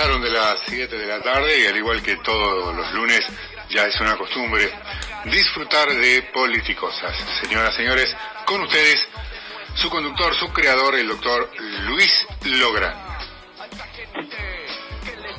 [0.00, 3.20] de las 7 de la tarde y al igual que todos los lunes
[3.68, 4.72] ya es una costumbre
[5.26, 7.14] disfrutar de politicosas.
[7.42, 8.16] Señoras, señores,
[8.46, 9.06] con ustedes
[9.74, 11.50] su conductor, su creador, el doctor
[11.86, 12.94] Luis Lográn.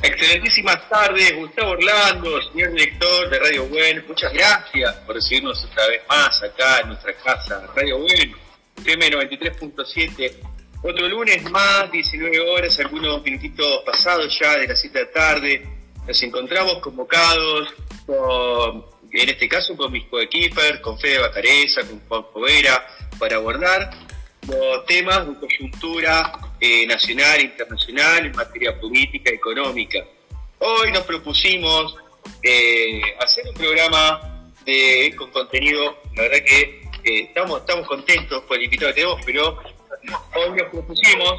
[0.00, 4.02] Excelentísimas tardes, Gustavo Orlando, señor director de Radio Bueno.
[4.06, 8.36] Muchas gracias por recibirnos otra vez más acá en nuestra casa, Radio Bueno,
[8.76, 10.51] FM 93.7.
[10.84, 15.68] Otro lunes más, 19 horas, algunos minutitos pasados ya de las 7 de la tarde.
[16.08, 17.72] Nos encontramos convocados
[18.04, 22.84] con, en este caso con mis coequippers, con Fede Bacareza, con Juan Jovera,
[23.16, 23.90] para abordar
[24.48, 30.00] los temas de coyuntura eh, nacional e internacional en materia política económica.
[30.58, 31.94] Hoy nos propusimos
[32.42, 34.50] eh, hacer un programa
[35.16, 39.58] con contenido, la verdad que eh, estamos, estamos contentos por el invitado que tenemos, pero
[40.34, 41.34] hoy nos propusimos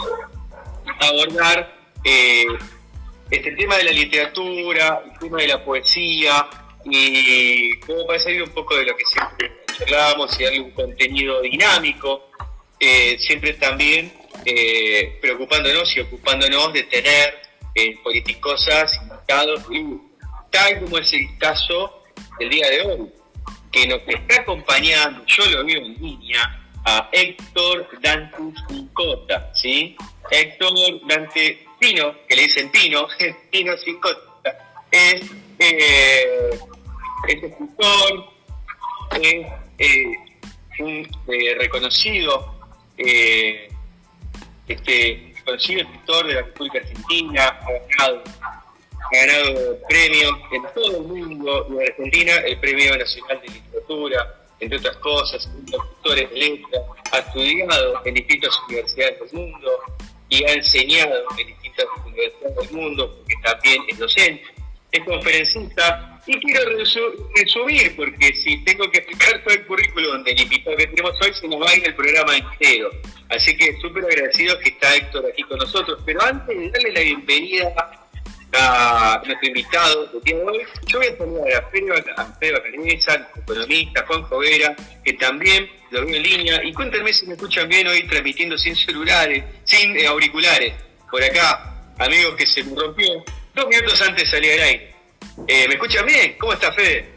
[0.99, 6.47] abordar este tema de la literatura, el tema de la poesía,
[6.85, 11.41] y como para salir un poco de lo que siempre charlábamos y darle un contenido
[11.41, 12.29] dinámico
[12.85, 14.11] eh, siempre también
[14.43, 17.41] eh, preocupándonos y ocupándonos de tener
[17.75, 19.61] eh, politicosas invitados,
[20.51, 22.01] tal como es el caso
[22.39, 23.09] del día de hoy,
[23.71, 29.95] que nos está acompañando, yo lo veo en línea, a Héctor Dantus Incota, ¿sí?
[30.31, 30.73] Héctor
[31.07, 33.07] Dante Pino, que le dicen Pino,
[33.51, 34.19] Pino Cincota,
[34.91, 35.21] es,
[35.59, 36.49] eh,
[37.27, 38.29] es escritor,
[39.77, 41.07] es un
[41.59, 42.53] reconocido
[42.97, 43.69] eh,
[44.67, 47.59] este conocido escritor de la República Argentina,
[47.99, 48.07] ha
[49.11, 54.97] ganado, premios en todo el mundo en Argentina, el Premio Nacional de Literatura, entre otras
[54.97, 59.69] cosas, doctores de letras, ha estudiado en distintas universidades del mundo
[60.29, 64.45] y ha enseñado en distintas universidades del mundo, porque también es docente,
[64.91, 66.77] es conferencista y quiero
[67.35, 71.47] resumir, porque si tengo que explicar todo el currículum del invitado que tenemos hoy, se
[71.47, 72.89] nos va a ir el programa entero.
[73.29, 76.01] Así que súper agradecido que está Héctor aquí con nosotros.
[76.05, 78.02] Pero antes de darle la bienvenida
[78.53, 82.57] a nuestro invitado de día de hoy, yo voy a saludar a Pedro, a Pedro
[82.57, 86.63] economista, Juan Jovera, que también lo veo en línea.
[86.63, 90.73] Y cuéntenme si me escuchan bien hoy transmitiendo sin celulares, sin eh, auriculares.
[91.09, 93.23] Por acá, amigos que se me rompió.
[93.53, 94.95] Dos minutos antes salí al aire.
[95.47, 96.35] Eh, ¿Me escuchan bien?
[96.39, 97.12] ¿Cómo está Fede?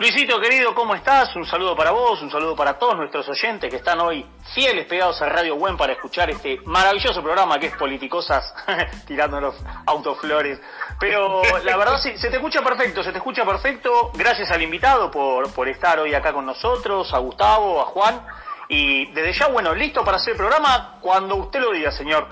[0.00, 1.36] Luisito querido, ¿cómo estás?
[1.36, 4.24] Un saludo para vos, un saludo para todos nuestros oyentes que están hoy
[4.54, 8.54] fieles pegados a Radio Buen para escuchar este maravilloso programa que es Politicosas,
[9.06, 10.58] tirándonos autoflores.
[10.98, 14.10] Pero la verdad sí, se te escucha perfecto, se te escucha perfecto.
[14.14, 18.26] Gracias al invitado por, por estar hoy acá con nosotros, a Gustavo, a Juan.
[18.70, 22.26] Y desde ya, bueno, listo para hacer el programa cuando usted lo diga, señor.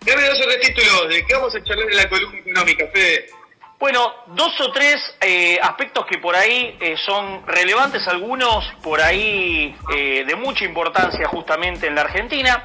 [0.00, 3.43] Dame dos títulos, ¿de qué vamos a charlar en la columna económica, Fede?
[3.84, 9.76] Bueno, dos o tres eh, aspectos que por ahí eh, son relevantes, algunos por ahí
[9.94, 12.64] eh, de mucha importancia justamente en la Argentina.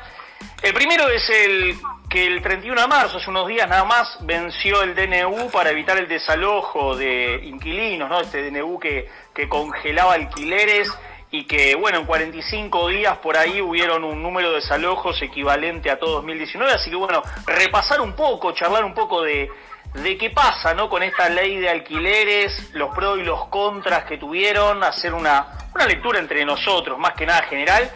[0.63, 1.75] El primero es el
[2.09, 5.97] que el 31 de marzo, hace unos días nada más, venció el DNU para evitar
[5.97, 8.22] el desalojo de inquilinos, ¿no?
[8.22, 10.90] Este DNU que, que congelaba alquileres
[11.31, 16.00] y que, bueno, en 45 días por ahí hubieron un número de desalojos equivalente a
[16.00, 19.50] todo 2019, así que, bueno, repasar un poco, charlar un poco de
[19.94, 20.89] de qué pasa ¿no?
[20.89, 25.85] con esta ley de alquileres, los pros y los contras que tuvieron, hacer una, una
[25.85, 27.89] lectura entre nosotros, más que nada general.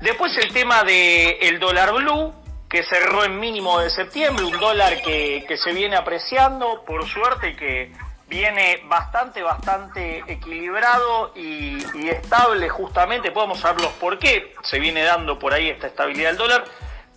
[0.00, 2.32] Después el tema del el dólar blue,
[2.68, 7.56] que cerró en mínimo de septiembre, un dólar que, que se viene apreciando, por suerte,
[7.56, 7.92] que
[8.28, 11.78] viene bastante, bastante equilibrado y,
[12.08, 13.32] estable justamente.
[13.32, 16.64] Podemos saber los por qué se viene dando por ahí esta estabilidad del dólar,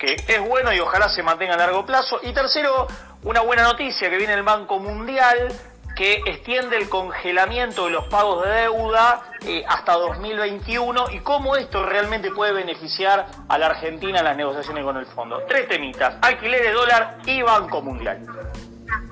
[0.02, 2.20] que es bueno y ojalá se mantenga a largo plazo.
[2.24, 2.88] Y tercero,
[3.24, 5.50] una buena noticia que viene el Banco Mundial
[5.96, 11.86] que extiende el congelamiento de los pagos de deuda eh, hasta 2021 y cómo esto
[11.86, 15.44] realmente puede beneficiar a la Argentina en las negociaciones con el fondo.
[15.48, 18.26] Tres temitas, alquileres, dólar y Banco Mundial.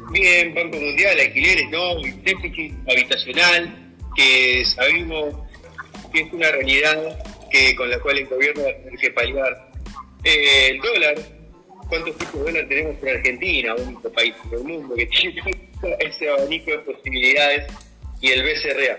[0.10, 1.96] Bien, Banco Mundial, alquileres, ¿no?
[2.24, 5.36] Déficit habitacional, que sabemos
[6.12, 6.98] que es una realidad
[7.52, 9.69] que con la cual el gobierno va a tener que paliar.
[10.24, 11.16] Eh, el dólar,
[11.88, 15.42] cuántos tipos de dólar tenemos en Argentina, único país del mundo que tiene
[16.00, 17.74] ese abanico de posibilidades,
[18.22, 18.98] y el BCRA.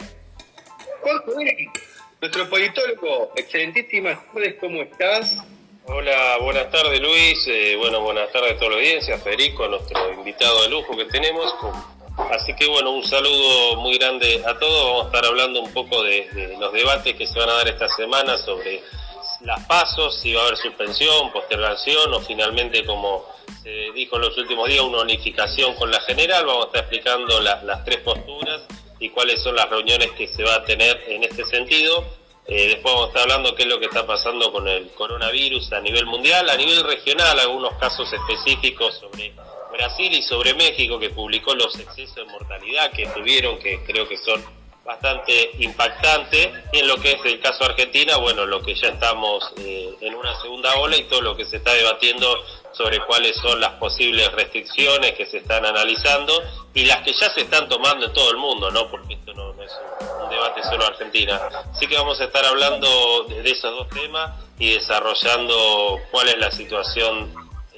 [2.21, 5.37] nuestro politólogo, excelentísimas tardes, ¿cómo estás?
[5.85, 10.63] Hola, buenas tardes Luis, eh, bueno, buenas tardes a toda la audiencia, Federico, nuestro invitado
[10.63, 11.55] de lujo que tenemos.
[12.31, 14.85] Así que bueno, un saludo muy grande a todos.
[14.85, 17.89] Vamos a estar hablando un poco de los debates que se van a dar esta
[17.89, 18.83] semana sobre
[19.43, 23.27] las pasos, si va a haber suspensión, postergación o finalmente, como
[23.63, 26.47] se dijo en los últimos días, una unificación con la general.
[26.47, 28.63] Vamos a estar explicando las tres posturas
[28.99, 32.05] y cuáles son las reuniones que se va a tener en este sentido.
[32.47, 35.73] Eh, después vamos a estar hablando qué es lo que está pasando con el coronavirus
[35.73, 39.33] a nivel mundial, a nivel regional, algunos casos específicos sobre
[39.73, 44.19] Brasil y sobre México, que publicó los excesos de mortalidad que tuvieron, que creo que
[44.19, 44.45] son
[44.91, 46.51] bastante impactantes.
[46.73, 50.15] Y en lo que es el caso Argentina, bueno, lo que ya estamos eh, en
[50.15, 52.27] una segunda ola y todo lo que se está debatiendo
[52.73, 56.33] sobre cuáles son las posibles restricciones que se están analizando
[56.75, 58.89] y las que ya se están tomando en todo el mundo, ¿no?
[58.89, 59.73] Porque esto no, es
[60.23, 61.41] un, debate solo Argentina.
[61.73, 66.51] Así que vamos a estar hablando de, esos dos temas y desarrollando cuál es la
[66.51, 67.33] situación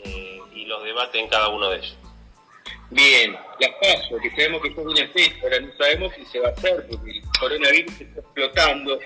[0.05, 1.97] eh, y los debates en cada uno de ellos.
[2.93, 6.49] Bien, las paso, que sabemos que son una fecha, ahora no sabemos si se va
[6.49, 8.99] a hacer porque el coronavirus está explotando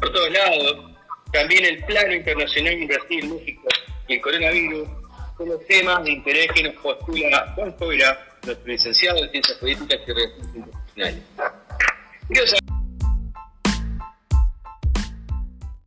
[0.00, 0.90] por todos lados.
[1.30, 3.68] También el plano internacional en Brasil, México
[4.08, 4.88] y el coronavirus
[5.36, 10.00] son los temas de interés que nos postula Juan Cobra, nuestro licenciado en Ciencias Políticas
[10.06, 11.22] y Relaciones Internacionales.